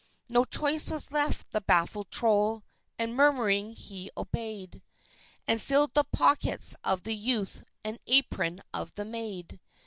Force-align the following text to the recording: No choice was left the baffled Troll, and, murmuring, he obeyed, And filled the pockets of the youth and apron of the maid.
No 0.31 0.45
choice 0.45 0.89
was 0.89 1.11
left 1.11 1.51
the 1.51 1.61
baffled 1.61 2.09
Troll, 2.09 2.63
and, 2.97 3.15
murmuring, 3.15 3.73
he 3.73 4.09
obeyed, 4.17 4.81
And 5.47 5.61
filled 5.61 5.93
the 5.93 6.05
pockets 6.05 6.75
of 6.83 7.03
the 7.03 7.13
youth 7.13 7.63
and 7.83 7.99
apron 8.07 8.61
of 8.73 8.95
the 8.95 9.05
maid. 9.05 9.59